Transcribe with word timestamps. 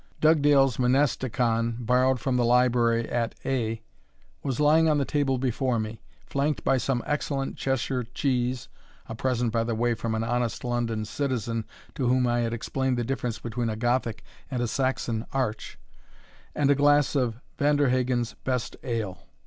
Dugdale's 0.19 0.77
Monasticon, 0.77 1.75
borrowed 1.77 2.19
from 2.19 2.35
the 2.35 2.43
library 2.43 3.07
at 3.07 3.35
A, 3.45 3.83
was 4.41 4.59
lying 4.59 4.89
on 4.89 4.97
the 4.97 5.05
table 5.05 5.37
before 5.37 5.79
me, 5.79 6.01
flanked 6.25 6.63
by 6.63 6.77
some 6.77 7.03
excellent 7.05 7.55
Cheshire 7.55 8.01
cheese, 8.05 8.67
(a 9.07 9.13
present, 9.13 9.51
by 9.51 9.63
the 9.63 9.75
way, 9.75 9.93
from 9.93 10.15
an 10.15 10.23
honest 10.23 10.63
London 10.63 11.05
citizen, 11.05 11.65
to 11.93 12.07
whom 12.07 12.25
I 12.25 12.39
had 12.39 12.51
explained 12.51 12.97
the 12.97 13.03
difference 13.03 13.37
between 13.37 13.69
a 13.69 13.75
Gothic 13.75 14.23
and 14.49 14.59
a 14.63 14.67
Saxon 14.67 15.23
arch,) 15.33 15.77
and 16.55 16.71
a 16.71 16.73
glass 16.75 17.15
of 17.15 17.39
Vanderhagen's 17.59 18.33
best 18.43 18.75
ale. 18.81 19.27